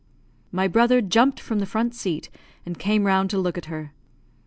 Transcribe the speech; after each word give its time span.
My 0.51 0.67
brother 0.67 0.99
jumped 0.99 1.39
from 1.39 1.59
the 1.59 1.67
front 1.67 1.93
seat, 1.93 2.31
and 2.65 2.79
came 2.79 3.05
round 3.05 3.29
to 3.29 3.37
look 3.37 3.55
at 3.55 3.65
her. 3.65 3.93